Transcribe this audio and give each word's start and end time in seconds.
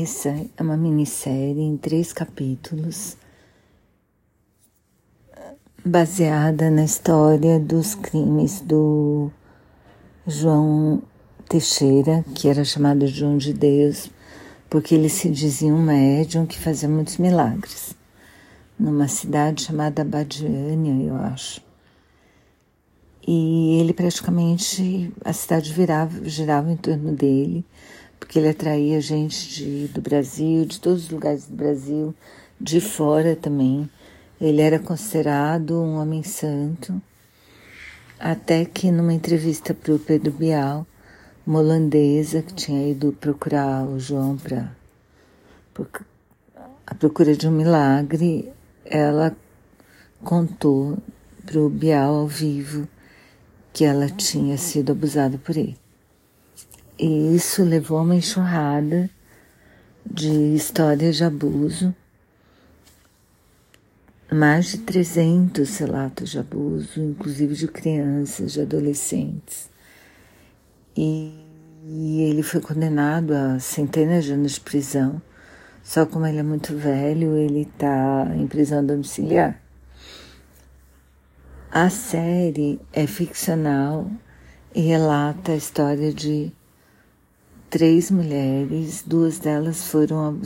Essa 0.00 0.30
é 0.30 0.62
uma 0.62 0.74
minissérie 0.74 1.60
em 1.60 1.76
três 1.76 2.14
capítulos, 2.14 3.14
baseada 5.84 6.70
na 6.70 6.82
história 6.82 7.60
dos 7.60 7.94
crimes 7.94 8.62
do 8.62 9.30
João 10.26 11.02
Teixeira, 11.46 12.24
que 12.34 12.48
era 12.48 12.64
chamado 12.64 13.06
João 13.06 13.36
de 13.36 13.52
Deus, 13.52 14.10
porque 14.70 14.94
ele 14.94 15.10
se 15.10 15.28
dizia 15.28 15.74
um 15.74 15.82
médium 15.82 16.46
que 16.46 16.58
fazia 16.58 16.88
muitos 16.88 17.18
milagres, 17.18 17.94
numa 18.78 19.08
cidade 19.08 19.60
chamada 19.60 20.02
Badiânia, 20.02 21.04
eu 21.04 21.16
acho. 21.16 21.60
E 23.28 23.78
ele 23.78 23.92
praticamente, 23.92 25.12
a 25.22 25.34
cidade 25.34 25.70
virava, 25.70 26.24
girava 26.24 26.72
em 26.72 26.78
torno 26.78 27.12
dele, 27.12 27.62
porque 28.22 28.38
ele 28.38 28.50
atraía 28.50 29.00
gente 29.00 29.48
de, 29.48 29.88
do 29.88 30.00
Brasil, 30.00 30.64
de 30.64 30.78
todos 30.78 31.06
os 31.06 31.10
lugares 31.10 31.46
do 31.46 31.56
Brasil, 31.56 32.14
de 32.60 32.80
fora 32.80 33.34
também. 33.34 33.90
Ele 34.40 34.62
era 34.62 34.78
considerado 34.78 35.74
um 35.82 35.96
homem 35.96 36.22
santo, 36.22 37.02
até 38.20 38.64
que 38.64 38.92
numa 38.92 39.12
entrevista 39.12 39.74
para 39.74 39.92
o 39.92 39.98
Pedro 39.98 40.30
Bial, 40.30 40.86
uma 41.44 41.58
holandesa 41.58 42.42
que 42.42 42.54
tinha 42.54 42.88
ido 42.88 43.12
procurar 43.12 43.84
o 43.84 43.98
João 43.98 44.36
para 44.36 44.72
a 46.86 46.94
procura 46.94 47.34
de 47.34 47.48
um 47.48 47.50
milagre, 47.52 48.52
ela 48.84 49.36
contou 50.22 50.96
para 51.44 51.58
o 51.58 51.68
Bial 51.68 52.14
ao 52.14 52.28
vivo 52.28 52.86
que 53.72 53.84
ela 53.84 54.08
tinha 54.08 54.56
sido 54.56 54.92
abusada 54.92 55.36
por 55.38 55.56
ele. 55.56 55.81
E 56.98 57.34
isso 57.34 57.64
levou 57.64 57.98
a 57.98 58.02
uma 58.02 58.16
enxurrada 58.16 59.08
de 60.04 60.54
histórias 60.54 61.16
de 61.16 61.24
abuso, 61.24 61.94
mais 64.30 64.66
de 64.66 64.78
300 64.78 65.78
relatos 65.78 66.30
de 66.30 66.38
abuso, 66.38 67.00
inclusive 67.00 67.54
de 67.54 67.68
crianças, 67.68 68.52
de 68.52 68.60
adolescentes. 68.60 69.70
E, 70.96 71.32
e 71.84 72.22
ele 72.22 72.42
foi 72.42 72.60
condenado 72.60 73.32
a 73.32 73.58
centenas 73.58 74.24
de 74.24 74.32
anos 74.32 74.52
de 74.52 74.60
prisão, 74.60 75.20
só 75.82 76.06
como 76.06 76.26
ele 76.26 76.38
é 76.38 76.42
muito 76.42 76.76
velho, 76.76 77.36
ele 77.36 77.62
está 77.62 78.30
em 78.36 78.46
prisão 78.46 78.84
domiciliar. 78.84 79.60
A 81.70 81.88
série 81.88 82.78
é 82.92 83.06
ficcional 83.06 84.10
e 84.74 84.82
relata 84.82 85.52
a 85.52 85.56
história 85.56 86.12
de 86.12 86.52
três 87.72 88.10
mulheres, 88.10 89.02
duas 89.02 89.38
delas 89.38 89.86
foram, 89.86 90.42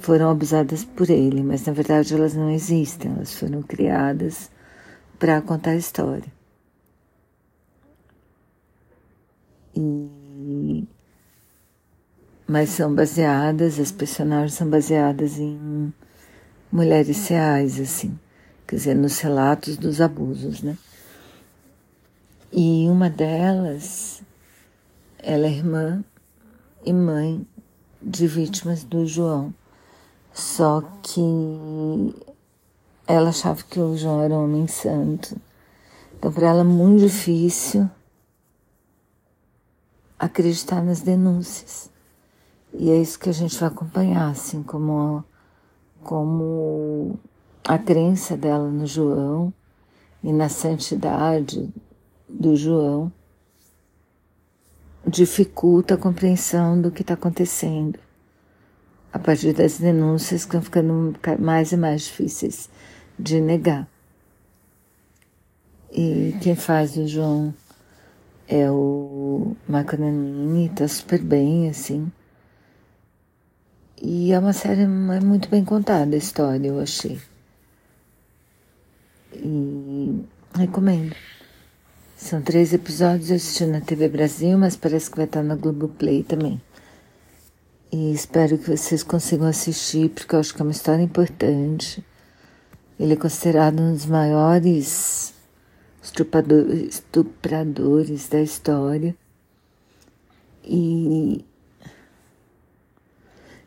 foram 0.00 0.30
abusadas 0.30 0.82
por 0.82 1.10
ele, 1.10 1.42
mas 1.42 1.66
na 1.66 1.74
verdade 1.74 2.14
elas 2.14 2.32
não 2.32 2.50
existem, 2.50 3.12
elas 3.12 3.34
foram 3.34 3.62
criadas 3.62 4.50
para 5.18 5.42
contar 5.42 5.72
a 5.72 5.76
história. 5.76 6.32
E, 9.76 10.88
mas 12.48 12.70
são 12.70 12.94
baseadas, 12.94 13.78
as 13.78 13.92
personagens 13.92 14.54
são 14.54 14.70
baseadas 14.70 15.38
em 15.38 15.92
mulheres 16.72 17.28
reais, 17.28 17.78
assim, 17.78 18.18
quer 18.66 18.76
dizer, 18.76 18.94
nos 18.94 19.20
relatos 19.20 19.76
dos 19.76 20.00
abusos, 20.00 20.62
né? 20.62 20.78
E 22.50 22.88
uma 22.88 23.10
delas 23.10 24.22
ela 25.22 25.46
é 25.46 25.50
irmã 25.50 26.04
e 26.84 26.92
mãe 26.92 27.46
de 28.00 28.26
vítimas 28.26 28.84
do 28.84 29.06
João. 29.06 29.54
Só 30.32 30.80
que 31.02 31.20
ela 33.06 33.30
achava 33.30 33.62
que 33.62 33.78
o 33.78 33.96
João 33.96 34.22
era 34.22 34.34
um 34.34 34.44
homem 34.44 34.66
santo. 34.66 35.36
Então, 36.16 36.32
para 36.32 36.48
ela 36.48 36.60
é 36.60 36.64
muito 36.64 37.00
difícil 37.00 37.88
acreditar 40.18 40.82
nas 40.82 41.00
denúncias. 41.00 41.90
E 42.72 42.90
é 42.90 42.96
isso 43.00 43.18
que 43.18 43.28
a 43.28 43.32
gente 43.32 43.58
vai 43.58 43.68
acompanhar, 43.68 44.30
assim, 44.30 44.62
como, 44.62 45.24
como 46.02 47.18
a 47.66 47.78
crença 47.78 48.36
dela 48.36 48.68
no 48.68 48.86
João 48.86 49.52
e 50.22 50.32
na 50.32 50.48
santidade 50.48 51.72
do 52.28 52.54
João 52.54 53.12
dificulta 55.10 55.94
a 55.94 55.98
compreensão 55.98 56.80
do 56.80 56.90
que 56.90 57.02
está 57.02 57.14
acontecendo. 57.14 57.98
A 59.12 59.18
partir 59.18 59.52
das 59.52 59.78
denúncias 59.78 60.44
que 60.44 60.56
estão 60.56 60.62
ficando 60.62 61.14
mais 61.38 61.72
e 61.72 61.76
mais 61.76 62.02
difíceis 62.02 62.70
de 63.18 63.40
negar. 63.40 63.88
E 65.92 66.36
quem 66.40 66.54
faz 66.54 66.96
o 66.96 67.06
João 67.06 67.52
é 68.46 68.70
o 68.70 69.56
Macananini, 69.68 70.66
está 70.66 70.86
super 70.86 71.20
bem, 71.20 71.68
assim. 71.68 72.10
E 74.00 74.32
é 74.32 74.38
uma 74.38 74.52
série 74.52 74.82
é 74.82 74.86
muito 74.86 75.48
bem 75.50 75.64
contada 75.64 76.14
a 76.14 76.18
história, 76.18 76.68
eu 76.68 76.80
achei. 76.80 77.20
E 79.34 80.24
recomendo. 80.54 81.14
São 82.22 82.42
três 82.42 82.74
episódios, 82.74 83.30
eu 83.30 83.36
assisti 83.36 83.64
na 83.64 83.80
TV 83.80 84.06
Brasil, 84.06 84.58
mas 84.58 84.76
parece 84.76 85.10
que 85.10 85.16
vai 85.16 85.24
estar 85.24 85.42
na 85.42 85.56
Globoplay 85.56 86.22
também. 86.22 86.60
E 87.90 88.12
espero 88.12 88.58
que 88.58 88.76
vocês 88.76 89.02
consigam 89.02 89.46
assistir, 89.46 90.10
porque 90.10 90.34
eu 90.34 90.38
acho 90.38 90.54
que 90.54 90.60
é 90.60 90.62
uma 90.62 90.70
história 90.70 91.02
importante. 91.02 92.04
Ele 92.98 93.14
é 93.14 93.16
considerado 93.16 93.80
um 93.80 93.94
dos 93.94 94.04
maiores 94.04 95.32
estupradores 96.02 98.28
da 98.28 98.42
história. 98.42 99.16
E, 100.62 101.42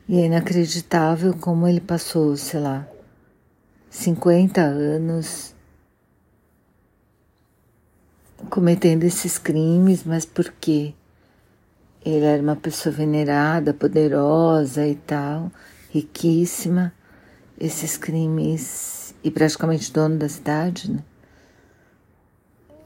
e 0.08 0.22
é 0.22 0.28
inacreditável 0.28 1.34
como 1.34 1.68
ele 1.68 1.82
passou, 1.82 2.38
sei 2.38 2.60
lá, 2.60 2.88
50 3.90 4.62
anos 4.62 5.53
cometendo 8.50 9.04
esses 9.04 9.38
crimes, 9.38 10.04
mas 10.04 10.26
porque 10.26 10.94
ele 12.06 12.26
era 12.26 12.42
uma 12.42 12.56
pessoa 12.56 12.94
venerada, 12.94 13.74
poderosa 13.74 14.86
e 14.88 14.96
tal, 14.96 15.52
riquíssima, 15.90 16.94
esses 17.60 17.98
crimes, 17.98 19.16
e 19.24 19.32
praticamente 19.32 19.92
dono 19.92 20.18
da 20.18 20.28
cidade, 20.28 20.92
né? 20.92 21.04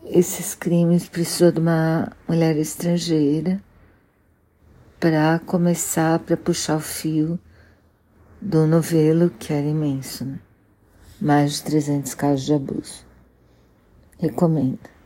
Esses 0.05 0.55
crimes 0.55 1.09
precisou 1.09 1.51
de 1.51 1.59
uma 1.59 2.11
mulher 2.27 2.55
estrangeira 2.57 3.61
para 4.99 5.39
começar, 5.39 6.19
para 6.19 6.37
puxar 6.37 6.77
o 6.77 6.79
fio 6.79 7.39
do 8.41 8.65
novelo, 8.67 9.29
que 9.31 9.51
era 9.51 9.67
imenso, 9.67 10.23
né? 10.23 10.39
Mais 11.19 11.53
de 11.53 11.63
300 11.63 12.13
casos 12.13 12.45
de 12.45 12.53
abuso. 12.53 13.05
Recomendo. 14.19 14.96